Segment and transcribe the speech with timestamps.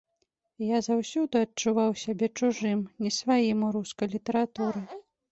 [0.67, 4.83] Я заўсёды адчуваў сябе чужым, не сваім у рускай літаратуры.